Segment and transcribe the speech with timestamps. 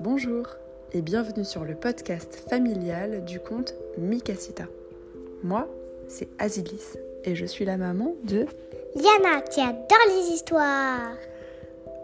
[0.00, 0.46] Bonjour
[0.94, 4.64] et bienvenue sur le podcast familial du conte Mikasita.
[5.42, 5.68] Moi,
[6.08, 8.46] c'est Azilis et je suis la maman de
[8.96, 11.12] Yana qui adore les histoires.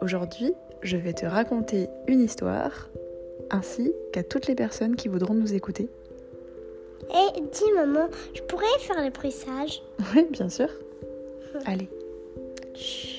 [0.02, 2.90] Aujourd'hui, je vais te raconter une histoire
[3.50, 5.88] ainsi qu'à toutes les personnes qui voudront nous écouter.
[7.08, 9.82] Et dis maman, je pourrais faire le pressage
[10.14, 10.68] Oui, bien sûr.
[11.64, 11.88] Allez.
[12.74, 13.15] parce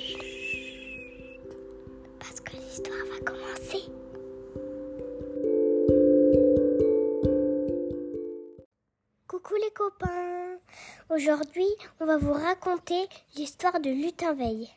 [11.09, 11.69] Aujourd'hui,
[12.01, 13.07] on va vous raconter
[13.37, 14.69] l'histoire de Lutin Veil.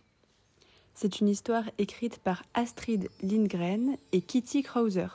[0.94, 5.08] C'est une histoire écrite par Astrid Lindgren et Kitty Krauser.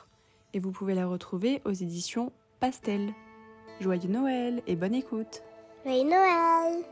[0.52, 3.14] Et vous pouvez la retrouver aux éditions Pastel.
[3.80, 5.42] Joyeux Noël et bonne écoute.
[5.86, 6.84] Joyeux Noël.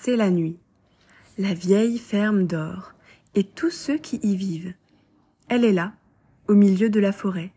[0.00, 0.58] C'est la nuit.
[1.38, 2.92] La vieille ferme dort,
[3.34, 4.72] et tous ceux qui y vivent.
[5.48, 5.92] Elle est là,
[6.46, 7.50] au milieu de la forêt.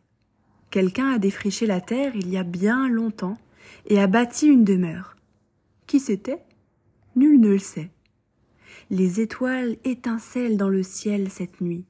[0.72, 3.38] Quelqu'un a défriché la terre il y a bien longtemps
[3.86, 5.16] et a bâti une demeure.
[5.86, 6.42] Qui c'était?
[7.16, 7.92] Nul ne le sait.
[8.89, 11.86] Les étoiles étincellent dans le ciel cette nuit.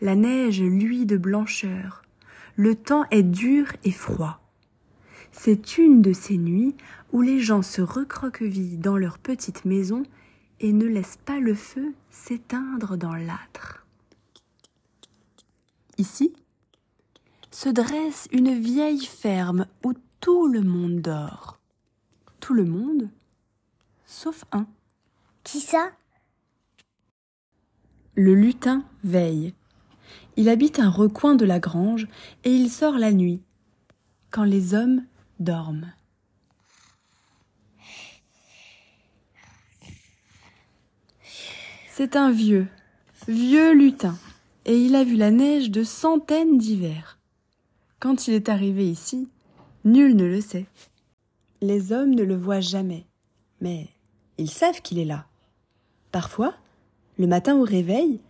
[0.00, 2.02] La neige luit de blancheur.
[2.56, 4.43] Le temps est dur et froid.
[5.36, 6.74] C'est une de ces nuits
[7.12, 10.04] où les gens se recroquevillent dans leur petite maison
[10.60, 13.84] et ne laissent pas le feu s'éteindre dans l'âtre.
[15.98, 16.32] Ici
[17.50, 21.58] se dresse une vieille ferme où tout le monde dort.
[22.40, 23.10] Tout le monde,
[24.06, 24.66] sauf un.
[25.42, 25.90] Qui ça?
[28.14, 29.52] Le lutin veille.
[30.36, 32.06] Il habite un recoin de la grange
[32.44, 33.42] et il sort la nuit,
[34.30, 35.04] quand les hommes
[35.40, 35.92] dorment.
[41.90, 42.66] C'est un vieux,
[43.28, 44.18] vieux lutin,
[44.64, 47.18] et il a vu la neige de centaines d'hivers.
[48.00, 49.28] Quand il est arrivé ici,
[49.84, 50.66] nul ne le sait.
[51.60, 53.06] Les hommes ne le voient jamais,
[53.60, 53.88] mais
[54.38, 55.26] ils savent qu'il est là.
[56.10, 56.54] Parfois,
[57.16, 58.20] le matin au réveil,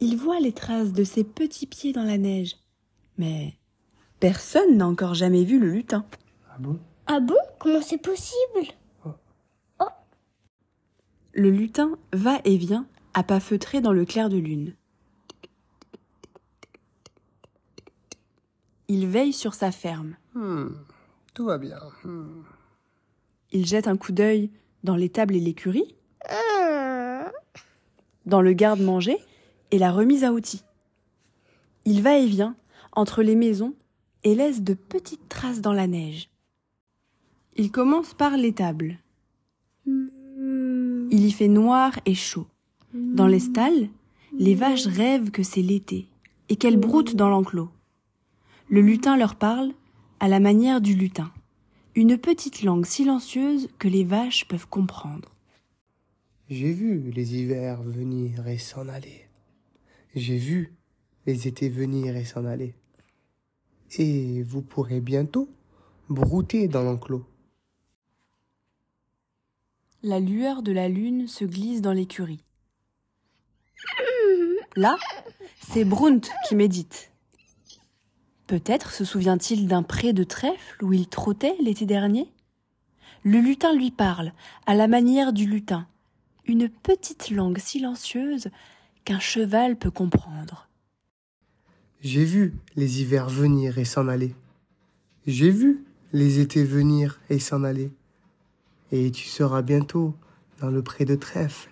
[0.00, 2.56] ils voient les traces de ses petits pieds dans la neige.
[3.16, 3.54] Mais
[4.20, 6.04] personne n'a encore jamais vu le lutin.
[6.54, 6.78] Ah bon?
[7.06, 7.36] Ah bon?
[7.58, 8.72] Comment c'est possible?
[11.36, 14.76] Le lutin va et vient à pas feutrés dans le clair de lune.
[18.86, 20.14] Il veille sur sa ferme.
[20.34, 20.68] Hmm,
[21.34, 21.80] Tout va bien.
[22.04, 22.42] Hmm.
[23.50, 24.50] Il jette un coup d'œil
[24.84, 25.96] dans l'étable et l'écurie,
[26.30, 27.24] Hum,
[28.26, 29.18] dans le garde-manger
[29.72, 30.62] et la remise à outils.
[31.84, 32.54] Il va et vient
[32.92, 33.74] entre les maisons
[34.22, 36.30] et laisse de petites traces dans la neige.
[37.56, 38.98] Il commence par l'étable.
[39.86, 42.46] hum, Il y fait noir et chaud.
[42.92, 43.88] Dans les stalles,
[44.36, 46.08] les vaches rêvent que c'est l'été
[46.48, 47.70] et qu'elles broutent dans l'enclos.
[48.68, 49.72] Le lutin leur parle
[50.20, 51.32] à la manière du lutin,
[51.94, 55.30] une petite langue silencieuse que les vaches peuvent comprendre.
[56.48, 59.26] J'ai vu les hivers venir et s'en aller.
[60.14, 60.72] J'ai vu
[61.26, 62.74] les étés venir et s'en aller.
[63.98, 65.48] Et vous pourrez bientôt
[66.08, 67.24] brouter dans l'enclos.
[70.06, 72.44] La lueur de la lune se glisse dans l'écurie.
[74.76, 74.98] Là,
[75.66, 77.10] c'est Brunt qui médite.
[78.46, 82.30] Peut-être se souvient-il d'un pré de trèfle où il trottait l'été dernier?
[83.22, 84.34] Le lutin lui parle,
[84.66, 85.88] à la manière du lutin,
[86.44, 88.50] une petite langue silencieuse
[89.06, 90.68] qu'un cheval peut comprendre.
[92.02, 94.34] J'ai vu les hivers venir et s'en aller.
[95.26, 95.82] J'ai vu
[96.12, 97.90] les étés venir et s'en aller.
[98.96, 100.14] Et tu seras bientôt
[100.60, 101.68] dans le pré de trèfle.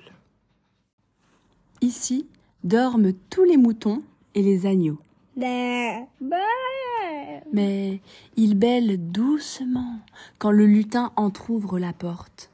[1.80, 2.26] Ici
[2.64, 4.02] dorment tous les moutons
[4.34, 4.98] et les agneaux.
[5.36, 6.36] bah, bah.
[7.52, 8.00] Mais
[8.36, 10.00] ils bêlent doucement
[10.38, 12.50] quand le lutin entr'ouvre la porte.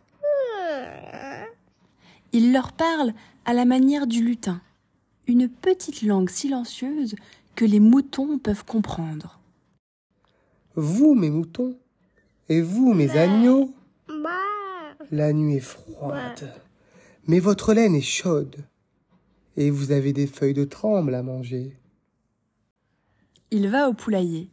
[2.32, 3.14] Il leur parle
[3.46, 4.60] à la manière du lutin,
[5.26, 7.16] une petite langue silencieuse
[7.54, 9.38] que les moutons peuvent comprendre.
[10.75, 11.75] Vous, mes moutons,
[12.50, 13.72] et vous, mes agneaux,
[14.08, 14.38] Bah.
[15.10, 16.52] La nuit est froide,
[17.26, 18.56] mais votre laine est chaude,
[19.56, 21.76] et vous avez des feuilles de tremble à manger.
[23.50, 24.50] Il va au poulailler,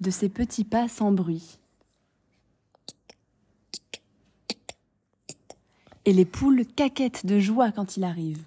[0.00, 1.58] de ses petits pas sans bruit.
[6.04, 8.42] Et les poules caquettent de joie quand il arrive.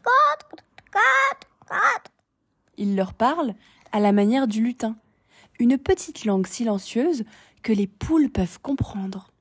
[2.78, 3.54] Il leur parle
[3.94, 4.98] à la manière du lutin,
[5.60, 7.24] une petite langue silencieuse
[7.64, 9.32] que les poules peuvent comprendre.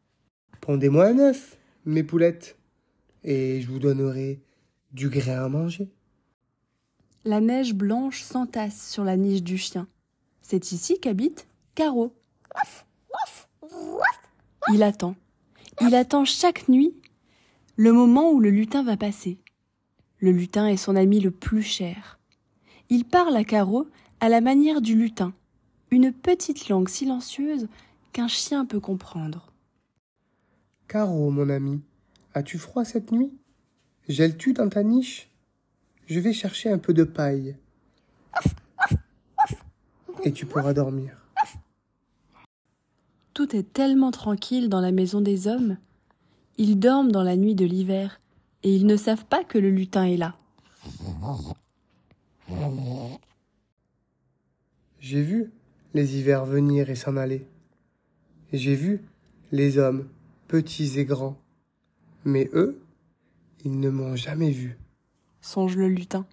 [0.60, 2.58] Pondez-moi un œuf, mes poulettes,
[3.22, 4.40] et je vous donnerai
[4.92, 5.90] du grain à manger.
[7.24, 9.88] La neige blanche s'entasse sur la niche du chien.
[10.42, 12.14] C'est ici qu'habite Caro.
[14.72, 15.16] Il attend.
[15.80, 16.94] Il attend chaque nuit
[17.76, 19.38] le moment où le lutin va passer.
[20.18, 22.18] Le lutin est son ami le plus cher.
[22.90, 23.88] Il parle à Caro
[24.20, 25.34] à la manière du lutin,
[25.90, 27.68] une petite langue silencieuse
[28.12, 29.53] qu'un chien peut comprendre.
[30.94, 31.80] Caro, mon ami,
[32.34, 33.36] as-tu froid cette nuit?
[34.08, 35.28] Gèles-tu dans ta niche?
[36.06, 37.56] Je vais chercher un peu de paille.
[40.22, 41.16] Et tu pourras dormir.
[43.32, 45.78] Tout est tellement tranquille dans la maison des hommes.
[46.58, 48.20] Ils dorment dans la nuit de l'hiver
[48.62, 50.36] et ils ne savent pas que le lutin est là.
[55.00, 55.50] J'ai vu
[55.92, 57.48] les hivers venir et s'en aller.
[58.52, 59.00] J'ai vu
[59.50, 60.08] les hommes,
[60.54, 61.36] petits et grands.
[62.24, 62.80] Mais eux,
[63.64, 64.78] ils ne m'ont jamais vu.
[65.40, 66.28] Songe le lutin.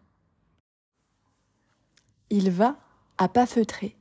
[2.30, 2.78] Il va,
[3.18, 3.98] à pas feutrés,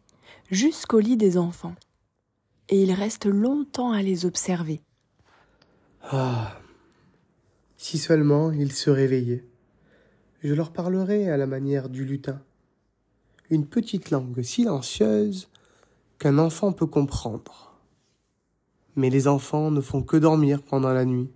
[0.50, 1.74] jusqu'au lit des enfants.
[2.68, 4.82] Et il reste longtemps à les observer.
[6.02, 6.60] Ah.
[7.78, 9.46] Si seulement ils se réveillaient.
[10.42, 12.42] Je leur parlerai à la manière du lutin.
[13.48, 15.48] Une petite langue silencieuse
[16.18, 17.69] qu'un enfant peut comprendre.
[19.00, 21.30] Mais les enfants ne font que dormir pendant la nuit.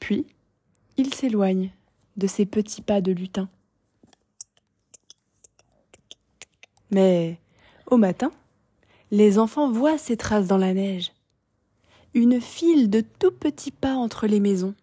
[0.00, 0.26] Puis,
[0.96, 1.70] il s'éloigne
[2.16, 3.48] de ses petits pas de lutin.
[6.90, 7.38] Mais,
[7.88, 8.32] au matin,
[9.12, 11.12] les enfants voient ces traces dans la neige.
[12.12, 14.74] Une file de tout petits pas entre les maisons.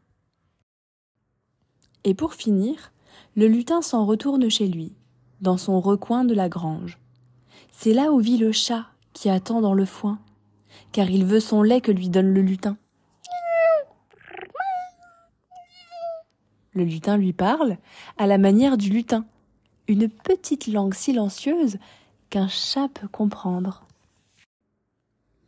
[2.06, 2.94] Et pour finir,
[3.36, 4.94] le lutin s'en retourne chez lui,
[5.42, 7.00] dans son recoin de la grange.
[7.74, 10.20] C'est là où vit le chat qui attend dans le foin,
[10.92, 12.78] car il veut son lait que lui donne le lutin.
[16.74, 17.78] Le lutin lui parle
[18.18, 19.26] à la manière du lutin,
[19.88, 21.78] une petite langue silencieuse
[22.30, 23.86] qu'un chat peut comprendre.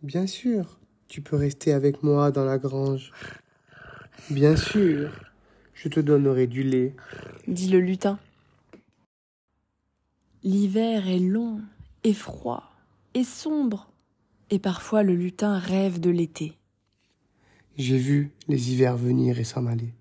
[0.04, 0.78] Bien sûr,
[1.08, 3.12] tu peux rester avec moi dans la grange.
[4.30, 5.12] Bien sûr,
[5.74, 6.96] je te donnerai du lait,
[7.48, 8.20] dit le lutin.
[10.44, 11.62] L'hiver est long
[12.04, 12.72] et froid
[13.16, 13.90] et sombre,
[14.50, 16.58] et parfois le lutin rêve de l'été.
[17.78, 19.94] J'ai vu les hivers venir et s'en aller.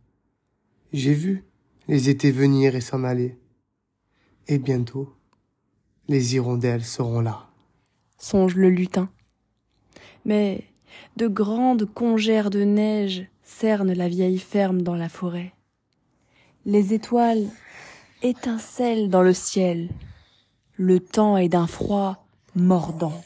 [0.93, 1.45] J'ai vu
[1.89, 3.37] les étés venir et s'en aller.
[4.47, 5.13] Et bientôt,
[6.09, 7.49] les hirondelles seront là.
[8.19, 9.09] Songe le lutin.
[10.25, 10.65] Mais
[11.17, 15.53] de grandes congères de neige cernent la vieille ferme dans la forêt.
[16.67, 17.49] Les étoiles
[18.23, 19.91] étincellent dans le ciel.
[20.77, 23.23] Le temps est d'un froid mordant.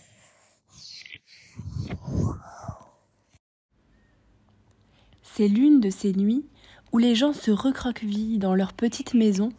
[5.39, 6.45] C'est l'une de ces nuits
[6.91, 9.51] où les gens se recroquevillent dans leur petite maison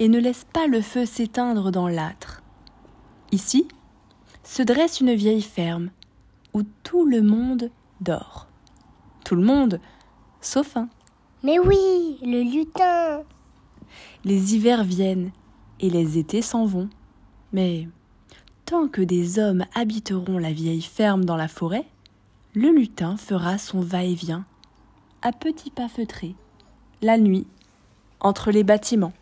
[0.00, 2.42] et ne laissent pas le feu s'éteindre dans l'âtre.
[3.30, 3.68] Ici
[4.42, 5.90] se dresse une vieille ferme
[6.54, 7.70] où tout le monde
[8.00, 8.48] dort.
[9.24, 9.78] Tout le monde,
[10.40, 10.88] sauf un.
[11.44, 13.22] Mais oui, le lutin.
[14.24, 15.30] Les hivers viennent
[15.78, 16.90] et les étés s'en vont.
[17.52, 17.86] Mais
[18.64, 21.86] tant que des hommes habiteront la vieille ferme dans la forêt,
[22.54, 24.46] le lutin fera son va-et-vient,
[25.22, 26.34] à petits pas feutrés,
[27.00, 27.46] la nuit,
[28.20, 29.12] entre les bâtiments.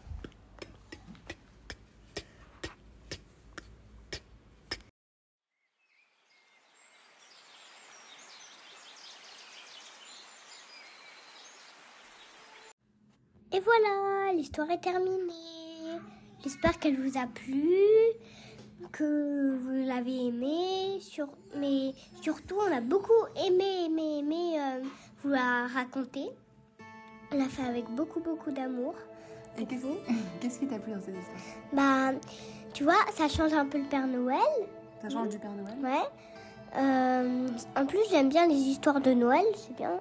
[13.53, 15.99] Et voilà, l'histoire est terminée.
[16.43, 17.75] J'espère qu'elle vous a plu,
[18.93, 20.99] que vous l'avez aimé.
[21.01, 21.29] Sur...
[21.57, 21.93] Mais
[22.23, 23.13] surtout, on a beaucoup
[23.45, 24.83] aimé, aimé, aimé euh,
[25.25, 26.29] vous la raconter.
[27.33, 28.95] On l'a fait avec beaucoup, beaucoup d'amour.
[29.59, 31.39] Et qu'est-ce qui t'a plu dans cette histoire
[31.73, 32.19] Bah,
[32.73, 34.39] tu vois, ça change un peu le Père Noël.
[35.03, 35.75] Ça change du Père Noël?
[35.83, 36.09] Ouais.
[36.77, 39.93] Euh, en plus, j'aime bien les histoires de Noël, c'est bien.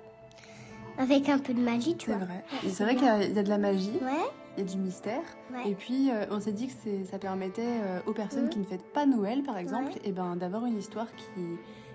[0.98, 2.26] Avec un peu de magie, tu C'est vois.
[2.26, 2.44] vrai.
[2.70, 4.70] C'est vrai qu'il y, a- il y a de la magie, Ouais, il y a
[4.72, 5.22] du mystère.
[5.54, 5.72] ouais.
[5.72, 6.74] Et puis, euh, on s'est dit que
[7.10, 8.50] ça permettait euh, aux personnes Mhm.
[8.50, 10.02] qui ne fêtent pas Noël, par exemple, Ouais.
[10.06, 11.42] et ben, d'avoir une histoire qui,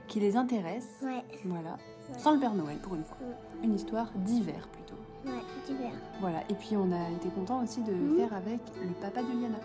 [0.09, 0.89] qui les intéresse.
[1.03, 1.71] Ouais, Voilà.
[2.11, 2.19] Ouais.
[2.19, 3.17] Sans le Père Noël, pour une fois.
[3.63, 4.95] Une histoire d'hiver, plutôt.
[5.27, 5.93] ouais, divers.
[6.21, 6.41] Voilà.
[6.51, 8.17] Et puis, on a été content aussi de Mhm.
[8.19, 9.59] faire avec le papa de Liana.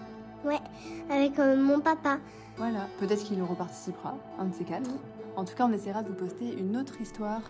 [1.10, 2.18] Avec euh, mon papa.
[2.58, 2.88] Voilà.
[3.00, 4.90] Peut-être qu'il reparticipera, un de ces quatre.
[5.36, 7.42] En tout cas, on essaiera de vous poster une autre histoire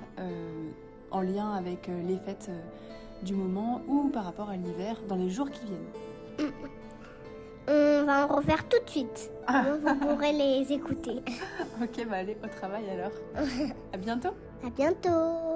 [1.11, 2.49] en lien avec les fêtes
[3.23, 6.51] du moment ou par rapport à l'hiver dans les jours qui viennent.
[7.67, 9.31] On va en refaire tout de suite.
[9.47, 11.21] Donc, vous pourrez les écouter.
[11.81, 13.11] Ok, bah allez, au travail alors.
[13.93, 14.29] à bientôt.
[14.65, 15.48] À bientôt.